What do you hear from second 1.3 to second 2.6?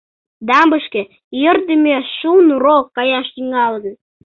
йӧрдымӧ шун